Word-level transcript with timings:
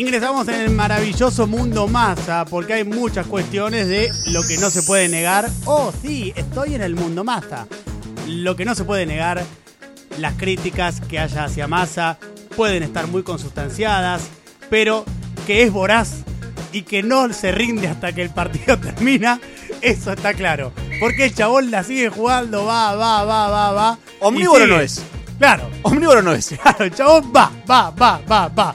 Ingresamos 0.00 0.48
en 0.48 0.54
el 0.54 0.70
maravilloso 0.70 1.46
mundo 1.46 1.86
masa 1.86 2.46
porque 2.46 2.72
hay 2.72 2.84
muchas 2.84 3.26
cuestiones 3.26 3.86
de 3.86 4.10
lo 4.28 4.42
que 4.42 4.56
no 4.56 4.70
se 4.70 4.82
puede 4.82 5.10
negar. 5.10 5.50
Oh, 5.66 5.92
sí, 6.00 6.32
estoy 6.36 6.74
en 6.74 6.80
el 6.80 6.94
mundo 6.94 7.22
masa. 7.22 7.66
Lo 8.26 8.56
que 8.56 8.64
no 8.64 8.74
se 8.74 8.84
puede 8.84 9.04
negar, 9.04 9.44
las 10.16 10.32
críticas 10.36 11.02
que 11.02 11.18
haya 11.18 11.44
hacia 11.44 11.68
masa 11.68 12.16
pueden 12.56 12.82
estar 12.82 13.08
muy 13.08 13.22
consustanciadas, 13.22 14.22
pero 14.70 15.04
que 15.46 15.64
es 15.64 15.70
voraz 15.70 16.22
y 16.72 16.80
que 16.80 17.02
no 17.02 17.30
se 17.34 17.52
rinde 17.52 17.86
hasta 17.86 18.14
que 18.14 18.22
el 18.22 18.30
partido 18.30 18.78
termina, 18.80 19.38
eso 19.82 20.14
está 20.14 20.32
claro. 20.32 20.72
Porque 20.98 21.26
el 21.26 21.34
chabón 21.34 21.70
la 21.70 21.84
sigue 21.84 22.08
jugando, 22.08 22.64
va, 22.64 22.94
va, 22.94 23.22
va, 23.24 23.48
va, 23.50 23.72
va. 23.72 23.98
Omnívoro 24.20 24.66
no 24.66 24.80
es. 24.80 25.02
Claro, 25.38 25.68
Omnívoro 25.82 26.22
no 26.22 26.32
es. 26.32 26.54
Claro, 26.62 26.84
el 26.86 26.94
chabón 26.94 27.30
va, 27.36 27.52
va, 27.70 27.90
va, 27.90 28.18
va, 28.26 28.48
va. 28.48 28.74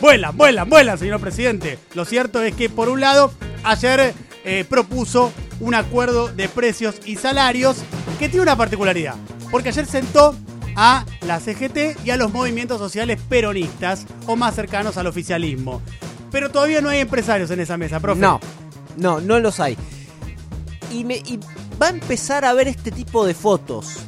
Vuelan, 0.00 0.36
vuelan, 0.36 0.68
vuelan, 0.68 0.98
señor 0.98 1.20
presidente. 1.20 1.78
Lo 1.94 2.04
cierto 2.04 2.42
es 2.42 2.54
que, 2.54 2.68
por 2.68 2.88
un 2.88 3.00
lado, 3.00 3.32
ayer 3.62 4.14
eh, 4.44 4.64
propuso 4.68 5.32
un 5.60 5.74
acuerdo 5.74 6.28
de 6.28 6.48
precios 6.48 6.96
y 7.04 7.16
salarios 7.16 7.78
que 8.18 8.28
tiene 8.28 8.42
una 8.42 8.56
particularidad. 8.56 9.14
Porque 9.50 9.70
ayer 9.70 9.86
sentó 9.86 10.36
a 10.76 11.04
la 11.26 11.40
CGT 11.40 12.04
y 12.04 12.10
a 12.10 12.16
los 12.16 12.32
movimientos 12.32 12.78
sociales 12.78 13.20
peronistas 13.28 14.06
o 14.26 14.36
más 14.36 14.54
cercanos 14.54 14.96
al 14.96 15.06
oficialismo. 15.06 15.80
Pero 16.30 16.50
todavía 16.50 16.80
no 16.80 16.88
hay 16.88 16.98
empresarios 16.98 17.50
en 17.50 17.60
esa 17.60 17.76
mesa, 17.76 18.00
profe. 18.00 18.20
No, 18.20 18.40
no, 18.96 19.20
no 19.20 19.38
los 19.38 19.60
hay. 19.60 19.78
Y, 20.90 21.04
me, 21.04 21.16
y 21.16 21.38
va 21.80 21.86
a 21.86 21.90
empezar 21.90 22.44
a 22.44 22.52
ver 22.52 22.68
este 22.68 22.90
tipo 22.90 23.24
de 23.24 23.34
fotos 23.34 23.98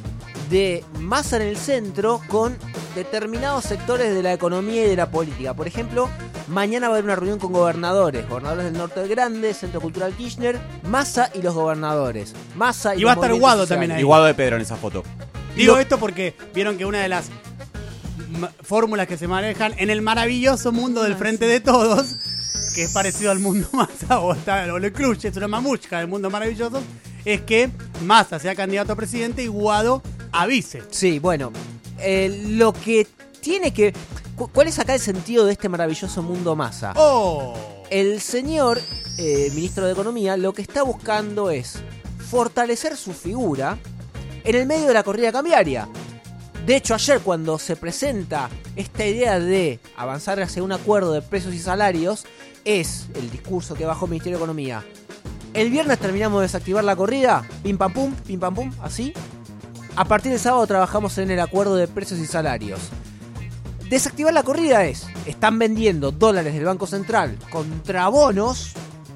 de 0.49 0.83
masa 0.99 1.35
en 1.37 1.41
el 1.43 1.57
centro 1.57 2.21
con 2.27 2.57
determinados 2.95 3.63
sectores 3.65 4.13
de 4.13 4.23
la 4.23 4.33
economía 4.33 4.85
y 4.85 4.89
de 4.89 4.95
la 4.95 5.09
política. 5.11 5.53
Por 5.53 5.67
ejemplo, 5.67 6.09
mañana 6.47 6.87
va 6.87 6.95
a 6.95 6.97
haber 6.97 7.05
una 7.05 7.15
reunión 7.15 7.37
con 7.39 7.51
gobernadores, 7.53 8.27
gobernadores 8.27 8.65
del 8.65 8.73
norte 8.77 8.99
del 9.01 9.09
Grande, 9.09 9.53
Centro 9.53 9.81
Cultural 9.81 10.13
Kirchner, 10.13 10.59
Massa 10.83 11.29
y 11.33 11.41
los 11.41 11.53
gobernadores. 11.53 12.33
Massa 12.55 12.95
y, 12.95 13.01
Y 13.01 13.03
va 13.03 13.11
a 13.11 13.15
estar 13.15 13.33
Guado 13.33 13.61
sociales. 13.61 13.69
también 13.69 13.91
ahí. 13.91 14.01
Y 14.01 14.03
Guado 14.03 14.25
de 14.25 14.33
Pedro 14.33 14.55
en 14.55 14.61
esa 14.61 14.75
foto. 14.77 15.03
Digo 15.55 15.73
Lo- 15.75 15.79
esto 15.79 15.97
porque 15.99 16.35
vieron 16.53 16.77
que 16.77 16.85
una 16.85 16.99
de 17.01 17.09
las 17.09 17.29
fórmulas 18.61 19.07
que 19.07 19.17
se 19.17 19.27
manejan 19.27 19.73
en 19.77 19.89
el 19.89 20.01
maravilloso 20.01 20.71
mundo 20.71 21.03
del 21.03 21.15
frente 21.15 21.45
de 21.45 21.59
todos, 21.59 22.15
que 22.75 22.83
es 22.83 22.91
parecido 22.93 23.31
al 23.31 23.39
mundo 23.39 23.67
Massa, 23.73 24.19
o, 24.19 24.33
está, 24.33 24.71
o 24.73 24.79
lo 24.79 24.87
incluye, 24.87 25.27
es 25.29 25.37
una 25.37 25.47
mamushka 25.47 25.99
del 25.99 26.07
mundo 26.07 26.29
maravilloso, 26.29 26.81
es 27.25 27.41
que 27.41 27.69
Massa 28.05 28.39
sea 28.39 28.55
candidato 28.55 28.93
a 28.93 28.95
presidente 28.95 29.43
y 29.43 29.47
Guado 29.47 30.01
a 30.31 30.45
vice. 30.45 30.81
Sí, 30.89 31.19
bueno, 31.19 31.51
eh, 31.99 32.43
lo 32.49 32.73
que 32.73 33.07
tiene 33.41 33.71
que... 33.73 33.93
cu- 34.35 34.49
¿Cuál 34.53 34.67
es 34.67 34.79
acá 34.79 34.93
el 34.93 34.99
sentido 34.99 35.45
de 35.45 35.53
este 35.53 35.69
maravilloso 35.69 36.21
mundo 36.21 36.55
Massa? 36.55 36.93
¡Oh! 36.95 37.55
El 37.89 38.19
señor 38.19 38.79
eh, 39.17 39.49
ministro 39.55 39.85
de 39.85 39.93
Economía 39.93 40.35
lo 40.37 40.53
que 40.53 40.61
está 40.61 40.83
buscando 40.83 41.49
es 41.49 41.75
fortalecer 42.29 42.97
su 42.97 43.13
figura 43.13 43.77
en 44.43 44.55
el 44.55 44.65
medio 44.65 44.87
de 44.87 44.93
la 44.93 45.03
corrida 45.03 45.31
cambiaria. 45.31 45.87
De 46.65 46.75
hecho, 46.75 46.93
ayer 46.95 47.21
cuando 47.21 47.57
se 47.57 47.77
presenta 47.77 48.49
esta 48.75 49.05
idea 49.05 49.39
de 49.39 49.79
avanzar 49.95 50.41
hacia 50.41 50.61
un 50.63 50.73
acuerdo 50.73 51.13
de 51.13 51.21
precios 51.21 51.53
y 51.53 51.59
salarios, 51.59 52.25
es 52.65 53.07
el 53.15 53.31
discurso 53.31 53.73
que 53.75 53.85
bajó 53.85 54.03
el 54.05 54.11
Ministerio 54.11 54.37
de 54.37 54.43
Economía. 54.43 54.83
El 55.53 55.69
viernes 55.69 55.97
terminamos 55.97 56.41
de 56.41 56.47
desactivar 56.47 56.83
la 56.83 56.97
corrida, 56.97 57.47
pim 57.63 57.77
pam 57.77 57.93
pum, 57.93 58.13
pim 58.15 58.37
pam 58.39 58.53
pum, 58.53 58.71
así. 58.81 59.13
A 59.97 60.05
partir 60.05 60.31
del 60.31 60.39
sábado 60.39 60.67
trabajamos 60.67 61.17
en 61.17 61.31
el 61.31 61.39
acuerdo 61.39 61.75
de 61.75 61.87
precios 61.87 62.19
y 62.19 62.27
salarios. 62.27 62.79
Desactivar 63.89 64.31
la 64.31 64.43
corrida 64.43 64.85
es, 64.85 65.07
están 65.25 65.57
vendiendo 65.57 66.11
dólares 66.11 66.53
del 66.53 66.65
Banco 66.65 66.85
Central 66.85 67.35
contra 67.49 68.07
bonos, 68.09 68.73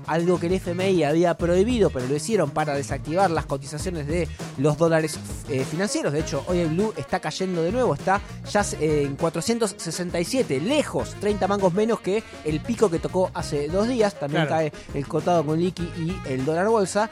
algo 0.07 0.39
que 0.39 0.47
el 0.47 0.53
FMI 0.53 1.03
había 1.03 1.35
prohibido, 1.37 1.91
pero 1.91 2.07
lo 2.07 2.15
hicieron 2.15 2.49
para 2.49 2.73
desactivar 2.73 3.29
las 3.29 3.45
cotizaciones 3.45 4.07
de 4.07 4.27
los 4.57 4.77
dólares 4.77 5.19
eh, 5.49 5.63
financieros. 5.69 6.13
De 6.13 6.21
hecho, 6.21 6.43
hoy 6.47 6.59
el 6.59 6.69
Blue 6.69 6.93
está 6.97 7.19
cayendo 7.19 7.61
de 7.61 7.71
nuevo, 7.71 7.93
está 7.93 8.19
ya 8.51 8.65
eh, 8.79 9.03
en 9.05 9.17
467, 9.17 10.59
lejos, 10.61 11.13
30 11.19 11.47
mangos 11.47 11.73
menos 11.73 11.99
que 11.99 12.23
el 12.43 12.59
pico 12.59 12.89
que 12.89 12.97
tocó 12.97 13.29
hace 13.35 13.67
dos 13.67 13.87
días. 13.87 14.17
También 14.19 14.47
Claro. 14.47 14.71
cae 14.71 14.73
el 14.95 15.07
cotado 15.07 15.45
con 15.45 15.59
liqui 15.59 15.83
y 15.97 16.17
el 16.27 16.43
dólar 16.43 16.69
bolsa. 16.69 17.09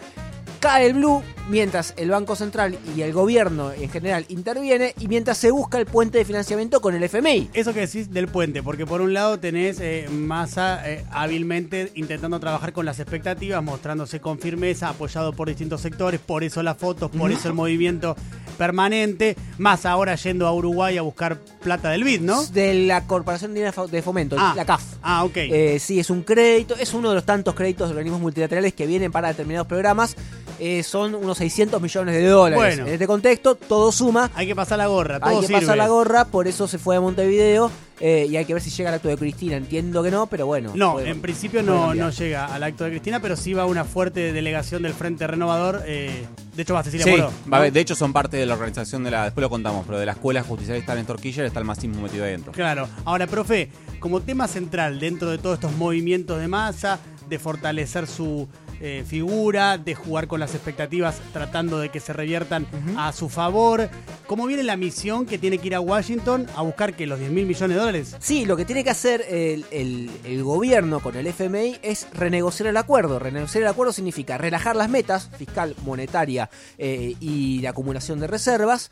Cae 0.59 0.87
el 0.87 0.93
blue 0.95 1.23
mientras 1.47 1.93
el 1.95 2.09
Banco 2.09 2.35
Central 2.35 2.77
y 2.95 3.01
el 3.01 3.13
gobierno 3.13 3.71
en 3.71 3.89
general 3.89 4.25
interviene 4.27 4.93
y 4.99 5.07
mientras 5.07 5.37
se 5.37 5.51
busca 5.51 5.79
el 5.79 5.85
puente 5.85 6.17
de 6.17 6.25
financiamiento 6.25 6.81
con 6.81 6.93
el 6.93 7.01
FMI. 7.03 7.49
Eso 7.53 7.73
que 7.73 7.79
decís 7.79 8.11
del 8.11 8.27
puente, 8.27 8.61
porque 8.61 8.85
por 8.85 8.99
un 8.99 9.13
lado 9.13 9.39
tenés 9.39 9.79
eh, 9.79 10.07
Massa 10.11 10.81
eh, 10.87 11.05
hábilmente 11.11 11.91
intentando 11.95 12.39
trabajar 12.41 12.73
con 12.73 12.85
las 12.85 12.99
expectativas, 12.99 13.63
mostrándose 13.63 14.19
con 14.19 14.37
firmeza, 14.37 14.89
apoyado 14.89 15.31
por 15.33 15.47
distintos 15.47 15.79
sectores, 15.81 16.19
por 16.19 16.43
eso 16.43 16.61
las 16.61 16.77
fotos, 16.77 17.09
por 17.09 17.31
eso 17.31 17.47
el 17.47 17.53
movimiento 17.53 18.15
permanente, 18.57 19.37
más 19.57 19.85
ahora 19.85 20.15
yendo 20.15 20.45
a 20.45 20.53
Uruguay 20.53 20.97
a 20.97 21.01
buscar 21.01 21.39
plata 21.63 21.89
del 21.91 22.03
BID, 22.03 22.19
¿no? 22.21 22.45
De 22.47 22.73
la 22.73 23.07
Corporación 23.07 23.53
de 23.53 23.71
Fo- 23.71 23.87
de 23.87 24.01
Fomento, 24.01 24.35
Ah. 24.37 24.53
la 24.55 24.65
CAF. 24.65 24.83
Ah, 25.01 25.23
ok. 25.23 25.37
Eh, 25.37 25.77
sí, 25.79 25.97
es 25.99 26.09
un 26.09 26.23
crédito, 26.23 26.75
es 26.75 26.93
uno 26.93 27.07
de 27.09 27.15
los 27.15 27.25
tantos 27.25 27.55
créditos 27.55 27.87
de 27.87 27.93
organismos 27.93 28.19
multilaterales 28.21 28.73
que 28.73 28.85
vienen 28.85 29.11
para 29.13 29.29
determinados 29.29 29.65
programas. 29.67 30.17
Eh, 30.59 30.83
son 30.83 31.15
unos 31.15 31.37
600 31.37 31.81
millones 31.81 32.15
de 32.15 32.25
dólares. 32.27 32.57
Bueno. 32.57 32.87
En 32.87 32.93
este 32.93 33.07
contexto, 33.07 33.55
todo 33.55 33.91
suma. 33.91 34.29
Hay 34.35 34.45
que 34.45 34.55
pasar 34.55 34.77
la 34.77 34.87
gorra, 34.87 35.19
todo 35.19 35.29
Hay 35.29 35.39
que 35.41 35.47
sirve. 35.47 35.61
pasar 35.61 35.77
la 35.77 35.87
gorra, 35.87 36.25
por 36.25 36.47
eso 36.47 36.67
se 36.67 36.77
fue 36.77 36.95
a 36.97 37.01
Montevideo. 37.01 37.71
eh, 38.01 38.27
y 38.29 38.37
hay 38.37 38.45
que 38.45 38.53
ver 38.53 38.63
si 38.63 38.69
llega 38.69 38.87
el 38.91 38.95
acto 38.95 39.09
de 39.09 39.17
Cristina. 39.17 39.57
Entiendo 39.57 40.01
que 40.01 40.09
no, 40.09 40.25
pero 40.27 40.45
bueno. 40.45 40.71
No, 40.73 40.93
puede- 40.93 41.09
en 41.09 41.19
principio 41.21 41.61
no, 41.63 41.93
no 41.93 42.09
llega 42.11 42.45
al 42.45 42.63
acto 42.63 42.85
de 42.85 42.91
Cristina, 42.91 43.21
pero 43.21 43.35
sí 43.35 43.53
va 43.53 43.65
una 43.65 43.83
fuerte 43.83 44.31
delegación 44.31 44.83
del 44.83 44.93
Frente 44.93 45.27
Renovador. 45.27 45.83
eh, 45.85 46.25
de 46.55 46.61
hecho, 46.61 46.73
va 46.73 46.81
Cecilia 46.83 47.03
Sí, 47.05 47.11
Moró, 47.11 47.23
va 47.25 47.29
a 47.29 47.49
¿no? 47.49 47.55
haber- 47.57 47.73
de 47.73 47.79
hecho 47.81 47.95
son 47.95 48.13
parte 48.13 48.37
de 48.37 48.45
la 48.45 48.53
organización 48.53 49.03
de 49.03 49.11
la, 49.11 49.25
después 49.25 49.41
lo 49.41 49.49
contamos, 49.49 49.85
pero 49.85 49.99
de 49.99 50.05
la 50.05 50.13
escuela 50.13 50.41
justicialista 50.43 50.95
Néstor 50.95 51.19
Kirchner 51.19 51.45
está 51.47 51.59
el 51.59 51.65
masismo 51.65 52.01
metido 52.01 52.23
ahí 52.23 52.31
dentro. 52.31 52.53
Claro. 52.53 52.87
Ahora, 53.03 53.27
profe, 53.27 53.69
como 53.99 54.21
tema 54.21 54.47
central 54.47 54.97
dentro 55.01 55.29
de 55.29 55.37
todos 55.37 55.55
estos 55.55 55.73
movimientos 55.73 56.39
de 56.39 56.47
masa, 56.47 56.99
de 57.29 57.40
fortalecer 57.40 58.07
su 58.07 58.47
eh, 58.81 59.03
figura, 59.07 59.78
de 59.78 59.94
jugar 59.95 60.28
con 60.28 60.40
las 60.40 60.56
expectativas 60.56 61.19
tratando 61.34 61.79
de 61.79 61.90
que 61.90 62.00
se 62.00 62.13
reviertan 62.13 62.66
a 62.97 63.12
su 63.12 63.29
favor, 63.29 63.90
¿cómo 64.28 64.45
viene 64.45 64.63
la 64.63 64.78
misión 64.78 65.25
que 65.25 65.38
tiene 65.38 65.57
que 65.57 65.68
ir 65.68 65.75
a 65.75 65.79
Washington 65.81 66.47
a 66.56 66.62
buscar 66.62 66.94
que 66.95 67.06
los 67.06 67.19
10 67.19 67.31
mil 67.31 67.45
millones 67.45 67.75
de 67.75 67.79
dólares? 67.79 68.16
Sí, 68.19 68.45
lo 68.45 68.56
que 68.57 68.66
tiene 68.66 68.84
que 68.84 68.89
hacer 68.89 69.23
el, 69.29 69.66
el- 69.72 70.09
el 70.23 70.44
gobierno 70.44 71.00
con 71.01 71.16
el 71.16 71.28
FMI 71.28 71.78
es 71.81 72.07
renegociar 72.13 72.68
el 72.69 72.78
acuerdo. 72.78 73.19
Renegociar 73.19 73.63
el 73.63 73.69
acuerdo 73.69 73.94
significa 73.94 74.38
relajar 74.38 74.75
las 74.75 74.89
metas 74.89 75.29
fiscal, 75.38 75.75
monetaria 75.85 76.50
eh, 76.78 77.16
y 77.19 77.59
de 77.62 77.68
acumulación 77.68 78.19
de 78.19 78.28
reservas, 78.28 78.91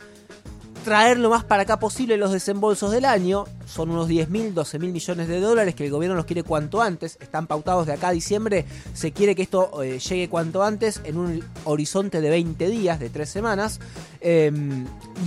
traer 0.88 1.20
lo 1.20 1.30
más 1.30 1.44
para 1.44 1.64
acá 1.64 1.80
posible 1.80 2.16
los 2.16 2.32
desembolsos 2.32 2.94
del 2.94 3.04
año. 3.04 3.44
Son 3.66 3.90
unos 3.90 4.08
10 4.08 4.30
mil, 4.30 4.54
12 4.54 4.80
mil 4.80 4.94
millones 4.94 5.28
de 5.28 5.42
dólares 5.42 5.76
que 5.76 5.84
el 5.84 5.92
gobierno 5.92 6.16
los 6.16 6.24
quiere 6.24 6.44
cuanto 6.44 6.82
antes. 6.82 7.18
Están 7.20 7.46
pautados 7.46 7.88
de 7.88 7.92
acá 7.92 8.08
a 8.08 8.12
diciembre. 8.14 8.64
Se 8.94 9.12
quiere 9.12 9.36
que 9.36 9.42
esto 9.42 9.84
eh, 9.84 10.00
llegue 10.00 10.30
cuanto 10.30 10.64
antes 10.64 11.02
en 11.04 11.18
un 11.18 11.44
horizonte 11.66 12.22
de 12.22 12.30
20 12.30 12.70
días, 12.70 13.02
de 13.02 13.10
3 13.10 13.30
semanas. 13.30 13.82
Eh, 14.22 14.50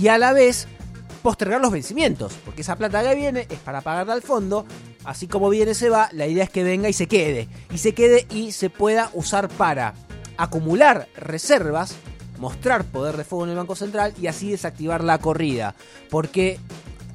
y 0.01 0.07
a 0.07 0.17
la 0.17 0.33
vez 0.33 0.67
postergar 1.21 1.61
los 1.61 1.71
vencimientos, 1.71 2.33
porque 2.43 2.61
esa 2.61 2.75
plata 2.75 3.03
que 3.03 3.13
viene 3.13 3.45
es 3.47 3.59
para 3.59 3.81
pagarla 3.81 4.13
al 4.13 4.23
fondo, 4.23 4.65
así 5.03 5.27
como 5.27 5.47
viene 5.51 5.75
se 5.75 5.89
va, 5.91 6.09
la 6.13 6.25
idea 6.25 6.43
es 6.43 6.49
que 6.49 6.63
venga 6.63 6.89
y 6.89 6.93
se 6.93 7.05
quede, 7.05 7.47
y 7.71 7.77
se 7.77 7.93
quede 7.93 8.25
y 8.31 8.53
se 8.53 8.71
pueda 8.71 9.11
usar 9.13 9.47
para 9.47 9.93
acumular 10.37 11.07
reservas, 11.15 11.97
mostrar 12.41 12.83
poder 12.85 13.15
de 13.15 13.23
fuego 13.23 13.45
en 13.45 13.51
el 13.51 13.57
Banco 13.57 13.75
Central 13.75 14.13
y 14.19 14.25
así 14.25 14.49
desactivar 14.49 15.03
la 15.03 15.19
corrida. 15.19 15.75
Porque, 16.09 16.59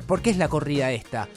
¿Por 0.07 0.23
qué 0.23 0.31
es 0.31 0.37
la 0.37 0.49
corrida 0.49 0.93
esta? 0.93 1.29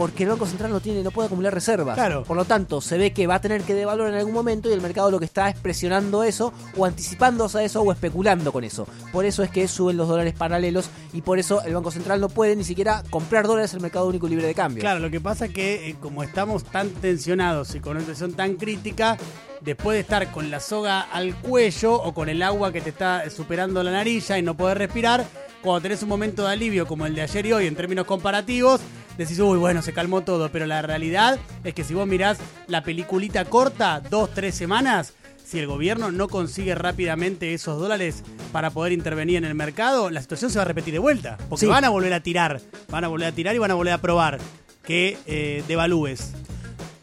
Porque 0.00 0.22
el 0.22 0.30
Banco 0.30 0.46
Central 0.46 0.70
no 0.70 0.80
tiene, 0.80 1.02
no 1.02 1.10
puede 1.10 1.26
acumular 1.26 1.52
reservas. 1.52 1.94
Claro. 1.94 2.22
Por 2.22 2.34
lo 2.34 2.46
tanto, 2.46 2.80
se 2.80 2.96
ve 2.96 3.12
que 3.12 3.26
va 3.26 3.34
a 3.34 3.40
tener 3.42 3.60
que 3.64 3.74
devaluar 3.74 4.08
en 4.08 4.14
algún 4.14 4.32
momento 4.32 4.70
y 4.70 4.72
el 4.72 4.80
mercado 4.80 5.10
lo 5.10 5.18
que 5.18 5.26
está 5.26 5.50
es 5.50 5.56
presionando 5.58 6.24
eso, 6.24 6.54
o 6.74 6.86
anticipándose 6.86 7.58
a 7.58 7.64
eso, 7.64 7.82
o 7.82 7.92
especulando 7.92 8.50
con 8.50 8.64
eso. 8.64 8.86
Por 9.12 9.26
eso 9.26 9.42
es 9.42 9.50
que 9.50 9.68
suben 9.68 9.98
los 9.98 10.08
dólares 10.08 10.32
paralelos 10.32 10.88
y 11.12 11.20
por 11.20 11.38
eso 11.38 11.62
el 11.64 11.74
Banco 11.74 11.90
Central 11.90 12.18
no 12.18 12.30
puede 12.30 12.56
ni 12.56 12.64
siquiera 12.64 13.02
comprar 13.10 13.46
dólares 13.46 13.74
en 13.74 13.80
el 13.80 13.82
mercado 13.82 14.06
único 14.06 14.26
y 14.26 14.30
libre 14.30 14.46
de 14.46 14.54
cambio. 14.54 14.80
Claro, 14.80 15.00
lo 15.00 15.10
que 15.10 15.20
pasa 15.20 15.44
es 15.44 15.52
que 15.52 15.90
eh, 15.90 15.96
como 16.00 16.22
estamos 16.22 16.64
tan 16.64 16.88
tensionados 16.88 17.74
y 17.74 17.80
con 17.80 17.98
una 17.98 18.00
situación 18.00 18.32
tan 18.32 18.54
crítica, 18.54 19.18
después 19.60 19.96
de 19.96 20.00
estar 20.00 20.32
con 20.32 20.50
la 20.50 20.60
soga 20.60 21.02
al 21.02 21.34
cuello 21.34 21.92
o 21.92 22.14
con 22.14 22.30
el 22.30 22.42
agua 22.42 22.72
que 22.72 22.80
te 22.80 22.88
está 22.88 23.28
superando 23.28 23.82
la 23.82 23.90
narilla 23.90 24.38
y 24.38 24.42
no 24.42 24.56
poder 24.56 24.78
respirar, 24.78 25.26
cuando 25.62 25.82
tenés 25.82 26.02
un 26.02 26.08
momento 26.08 26.44
de 26.44 26.52
alivio 26.52 26.86
como 26.86 27.06
el 27.06 27.14
de 27.14 27.22
ayer 27.22 27.46
y 27.46 27.52
hoy 27.52 27.66
en 27.66 27.76
términos 27.76 28.06
comparativos, 28.06 28.80
decís, 29.18 29.38
uy, 29.40 29.58
bueno, 29.58 29.82
se 29.82 29.92
calmó 29.92 30.22
todo, 30.22 30.50
pero 30.50 30.66
la 30.66 30.82
realidad 30.82 31.38
es 31.64 31.74
que 31.74 31.84
si 31.84 31.94
vos 31.94 32.06
mirás 32.06 32.38
la 32.66 32.82
peliculita 32.82 33.44
corta, 33.44 34.00
dos, 34.00 34.30
tres 34.34 34.54
semanas, 34.54 35.12
si 35.44 35.58
el 35.58 35.66
gobierno 35.66 36.12
no 36.12 36.28
consigue 36.28 36.74
rápidamente 36.76 37.52
esos 37.54 37.80
dólares 37.80 38.22
para 38.52 38.70
poder 38.70 38.92
intervenir 38.92 39.36
en 39.36 39.44
el 39.44 39.54
mercado, 39.54 40.08
la 40.10 40.20
situación 40.22 40.50
se 40.50 40.58
va 40.58 40.62
a 40.62 40.66
repetir 40.66 40.92
de 40.92 41.00
vuelta. 41.00 41.36
Porque 41.48 41.66
Sí. 41.66 41.70
van 41.70 41.84
a 41.84 41.88
volver 41.88 42.12
a 42.12 42.20
tirar, 42.20 42.60
van 42.88 43.04
a 43.04 43.08
volver 43.08 43.28
a 43.28 43.32
tirar 43.32 43.54
y 43.54 43.58
van 43.58 43.70
a 43.70 43.74
volver 43.74 43.92
a 43.94 43.98
probar 43.98 44.38
que 44.84 45.18
eh, 45.26 45.64
devalúes. 45.66 46.32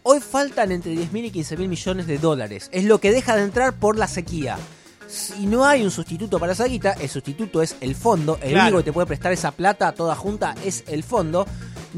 Hoy 0.04 0.22
faltan 0.22 0.72
entre 0.72 0.94
10.000 0.94 1.26
y 1.26 1.32
15.000 1.32 1.68
millones 1.68 2.08
de 2.08 2.18
dólares. 2.18 2.70
Es 2.72 2.86
lo 2.86 3.00
que 3.02 3.12
deja 3.12 3.36
de 3.36 3.44
entrar 3.44 3.74
por 3.74 3.98
la 3.98 4.08
sequía. 4.08 4.58
Si 5.10 5.46
no 5.46 5.66
hay 5.66 5.84
un 5.84 5.92
sustituto 5.92 6.40
para 6.40 6.54
esa 6.54 6.66
guita, 6.66 6.94
el 6.94 7.10
sustituto 7.10 7.62
es 7.62 7.76
el 7.82 7.96
fondo. 7.96 8.40
El 8.42 8.52
Claro. 8.52 8.68
único 8.68 8.78
que 8.80 8.84
te 8.86 8.94
puede 8.94 9.08
prestar 9.08 9.32
esa 9.34 9.52
plata 9.52 9.92
toda 9.94 10.16
junta 10.16 10.56
es 10.66 10.84
el 10.88 11.04
fondo. 11.04 11.46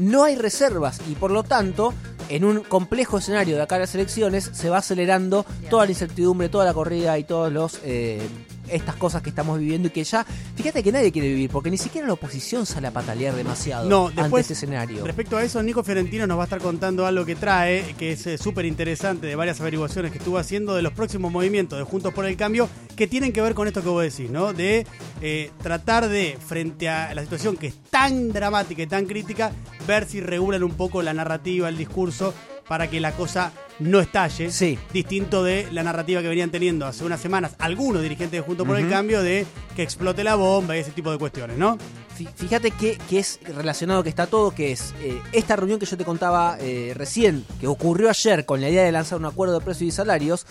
No 0.00 0.24
hay 0.24 0.34
reservas 0.34 0.98
y 1.10 1.14
por 1.14 1.30
lo 1.30 1.42
tanto, 1.42 1.92
en 2.30 2.44
un 2.44 2.62
complejo 2.62 3.18
escenario 3.18 3.56
de 3.56 3.62
acá 3.62 3.76
a 3.76 3.80
las 3.80 3.94
elecciones, 3.94 4.48
se 4.50 4.70
va 4.70 4.78
acelerando 4.78 5.44
toda 5.68 5.84
la 5.84 5.90
incertidumbre, 5.90 6.48
toda 6.48 6.64
la 6.64 6.72
corrida 6.72 7.18
y 7.18 7.24
todos 7.24 7.52
los 7.52 7.80
eh, 7.84 8.26
estas 8.70 8.96
cosas 8.96 9.22
que 9.22 9.30
estamos 9.30 9.58
viviendo 9.58 9.88
y 9.88 9.90
que 9.90 10.04
ya, 10.04 10.24
fíjate 10.54 10.82
que 10.82 10.92
nadie 10.92 11.12
quiere 11.12 11.28
vivir, 11.28 11.50
porque 11.50 11.70
ni 11.70 11.78
siquiera 11.78 12.06
la 12.06 12.14
oposición 12.14 12.66
sale 12.66 12.88
a 12.88 12.92
patalear 12.92 13.34
demasiado 13.34 13.88
No, 13.88 14.08
ante 14.08 14.22
después, 14.22 14.42
este 14.42 14.54
escenario. 14.54 15.04
Respecto 15.04 15.36
a 15.36 15.42
eso, 15.42 15.62
Nico 15.62 15.82
Fiorentino 15.82 16.26
nos 16.26 16.38
va 16.38 16.42
a 16.42 16.44
estar 16.44 16.60
contando 16.60 17.06
algo 17.06 17.24
que 17.24 17.36
trae, 17.36 17.94
que 17.98 18.12
es 18.12 18.26
eh, 18.26 18.38
súper 18.38 18.64
interesante 18.64 19.26
de 19.26 19.36
varias 19.36 19.60
averiguaciones 19.60 20.12
que 20.12 20.18
estuvo 20.18 20.38
haciendo 20.38 20.74
de 20.74 20.82
los 20.82 20.92
próximos 20.92 21.30
movimientos 21.32 21.78
de 21.78 21.84
Juntos 21.84 22.12
por 22.12 22.26
el 22.26 22.36
Cambio, 22.36 22.68
que 22.96 23.06
tienen 23.06 23.32
que 23.32 23.40
ver 23.40 23.54
con 23.54 23.66
esto 23.66 23.82
que 23.82 23.88
vos 23.88 24.02
decís, 24.02 24.30
¿no? 24.30 24.52
De 24.52 24.86
eh, 25.20 25.50
tratar 25.62 26.08
de, 26.08 26.38
frente 26.44 26.88
a 26.88 27.14
la 27.14 27.22
situación 27.22 27.56
que 27.56 27.68
es 27.68 27.76
tan 27.90 28.32
dramática 28.32 28.82
y 28.82 28.86
tan 28.86 29.06
crítica, 29.06 29.52
ver 29.86 30.06
si 30.06 30.20
regulan 30.20 30.62
un 30.62 30.72
poco 30.72 31.02
la 31.02 31.14
narrativa, 31.14 31.68
el 31.68 31.76
discurso, 31.76 32.34
para 32.70 32.88
que 32.88 33.00
la 33.00 33.10
cosa 33.10 33.50
no 33.80 33.98
estalle. 33.98 34.52
Sí. 34.52 34.78
Distinto 34.92 35.42
de 35.42 35.66
la 35.72 35.82
narrativa 35.82 36.22
que 36.22 36.28
venían 36.28 36.50
teniendo 36.50 36.86
hace 36.86 37.02
unas 37.04 37.18
semanas 37.20 37.56
algunos 37.58 38.00
dirigentes 38.00 38.38
de 38.38 38.46
Juntos 38.46 38.64
por 38.64 38.78
el 38.78 38.88
Cambio 38.88 39.24
de 39.24 39.44
que 39.74 39.82
explote 39.82 40.22
la 40.22 40.36
bomba 40.36 40.76
y 40.76 40.78
ese 40.78 40.92
tipo 40.92 41.10
de 41.10 41.18
cuestiones, 41.18 41.58
¿no? 41.58 41.76
Fí- 42.16 42.28
Fíjate 42.32 42.70
que, 42.70 42.96
que 43.08 43.18
es 43.18 43.40
relacionado 43.42 44.04
que 44.04 44.08
está 44.08 44.28
todo, 44.28 44.52
que 44.52 44.70
es 44.70 44.94
eh, 45.02 45.20
esta 45.32 45.56
reunión 45.56 45.80
que 45.80 45.86
yo 45.86 45.96
te 45.96 46.04
contaba 46.04 46.58
eh, 46.60 46.92
recién, 46.94 47.44
que 47.60 47.66
ocurrió 47.66 48.08
ayer 48.08 48.46
con 48.46 48.60
la 48.60 48.68
idea 48.70 48.84
de 48.84 48.92
lanzar 48.92 49.18
un 49.18 49.24
acuerdo 49.24 49.58
de 49.58 49.64
precios 49.64 49.88
y 49.88 49.90
salarios, 49.90 50.46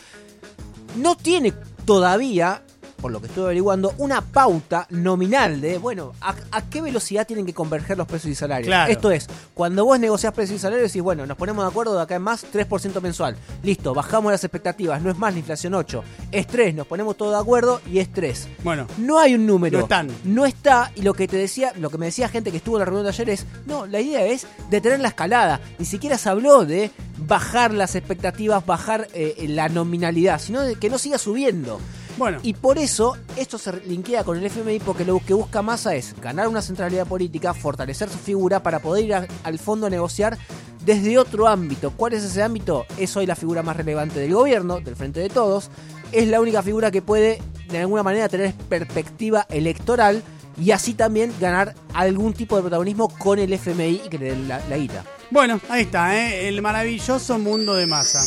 no 0.97 1.15
tiene 1.15 1.53
todavía, 1.85 2.63
por 2.99 3.11
lo 3.11 3.21
que 3.21 3.27
estoy 3.27 3.43
averiguando, 3.45 3.93
una 3.97 4.21
pauta 4.21 4.87
nominal 4.89 5.61
de, 5.61 5.77
bueno, 5.77 6.13
a, 6.21 6.35
a 6.51 6.69
qué 6.69 6.81
velocidad 6.81 7.25
tienen 7.25 7.45
que 7.45 7.53
converger 7.53 7.97
los 7.97 8.07
precios 8.07 8.31
y 8.31 8.35
salarios. 8.35 8.67
Claro. 8.67 8.91
Esto 8.91 9.11
es, 9.11 9.27
cuando 9.53 9.85
vos 9.85 9.99
negociás 9.99 10.33
precios 10.33 10.57
y 10.57 10.61
salarios 10.61 10.89
decís, 10.91 11.01
bueno, 11.01 11.25
nos 11.25 11.37
ponemos 11.37 11.63
de 11.63 11.69
acuerdo 11.69 11.95
de 11.95 12.01
acá 12.01 12.15
en 12.15 12.21
más 12.21 12.45
3% 12.51 13.01
mensual. 13.01 13.35
Listo, 13.63 13.93
bajamos 13.93 14.31
las 14.31 14.43
expectativas, 14.43 15.01
no 15.01 15.09
es 15.09 15.17
más 15.17 15.33
la 15.33 15.39
inflación 15.39 15.73
8, 15.73 16.03
es 16.31 16.47
3, 16.47 16.75
nos 16.75 16.87
ponemos 16.87 17.17
todo 17.17 17.31
de 17.31 17.39
acuerdo 17.39 17.81
y 17.91 17.99
es 17.99 18.11
3. 18.11 18.47
Bueno, 18.63 18.87
No 18.97 19.19
hay 19.19 19.35
un 19.35 19.45
número. 19.45 19.77
No 19.77 19.83
están. 19.83 20.09
No 20.23 20.45
está. 20.45 20.91
Y 20.95 21.01
lo 21.01 21.13
que 21.13 21.27
te 21.27 21.37
decía, 21.37 21.73
lo 21.77 21.89
que 21.89 21.97
me 21.97 22.07
decía 22.07 22.29
gente 22.29 22.51
que 22.51 22.57
estuvo 22.57 22.75
en 22.77 22.79
la 22.79 22.85
reunión 22.85 23.03
de 23.05 23.09
ayer 23.09 23.29
es, 23.29 23.45
no, 23.65 23.85
la 23.85 23.99
idea 24.01 24.25
es 24.25 24.47
detener 24.69 24.99
la 24.99 25.09
escalada. 25.09 25.59
Ni 25.77 25.85
siquiera 25.85 26.17
se 26.17 26.29
habló 26.29 26.65
de 26.65 26.91
bajar 27.17 27.73
las 27.73 27.95
expectativas, 27.95 28.65
bajar 28.65 29.07
eh, 29.13 29.45
la 29.49 29.69
nominalidad, 29.69 30.39
sino 30.39 30.61
de 30.61 30.75
que 30.75 30.89
no 30.89 30.97
siga 30.97 31.17
subiendo. 31.17 31.79
Bueno. 32.19 32.37
Y 32.43 32.53
por 32.53 32.77
eso 32.77 33.17
esto 33.35 33.57
se 33.57 33.71
linkea 33.87 34.23
con 34.23 34.37
el 34.37 34.45
FMI 34.45 34.79
porque 34.79 35.03
lo 35.05 35.19
que 35.25 35.33
busca 35.33 35.61
Massa 35.63 35.95
es 35.95 36.13
ganar 36.21 36.47
una 36.47 36.61
centralidad 36.61 37.07
política, 37.07 37.53
fortalecer 37.55 38.09
su 38.09 38.17
figura 38.19 38.61
para 38.61 38.79
poder 38.79 39.05
ir 39.05 39.13
a- 39.15 39.27
al 39.43 39.57
fondo 39.57 39.87
a 39.87 39.89
negociar 39.89 40.37
desde 40.85 41.17
otro 41.17 41.47
ámbito. 41.47 41.91
¿Cuál 41.91 42.13
es 42.13 42.23
ese 42.23 42.43
ámbito? 42.43 42.85
Es 42.97 43.15
hoy 43.17 43.25
la 43.25 43.35
figura 43.35 43.63
más 43.63 43.75
relevante 43.77 44.19
del 44.19 44.33
gobierno, 44.33 44.79
del 44.79 44.95
Frente 44.95 45.19
de 45.19 45.29
Todos. 45.29 45.69
Es 46.11 46.27
la 46.27 46.39
única 46.41 46.61
figura 46.61 46.91
que 46.91 47.01
puede 47.01 47.41
de 47.69 47.79
alguna 47.79 48.03
manera 48.03 48.29
tener 48.29 48.53
perspectiva 48.53 49.45
electoral 49.49 50.23
y 50.59 50.71
así 50.71 50.93
también 50.93 51.33
ganar 51.39 51.75
algún 51.93 52.33
tipo 52.33 52.55
de 52.57 52.63
protagonismo 52.63 53.07
con 53.09 53.39
el 53.39 53.53
FMI 53.53 54.01
y 54.05 54.09
que 54.09 54.17
le 54.17 54.25
den 54.31 54.47
la, 54.47 54.59
la 54.67 54.77
guita. 54.77 55.03
Bueno, 55.31 55.59
ahí 55.69 55.83
está, 55.83 56.17
¿eh? 56.17 56.47
el 56.49 56.61
maravilloso 56.61 57.37
mundo 57.39 57.75
de 57.75 57.85
masa. 57.87 58.19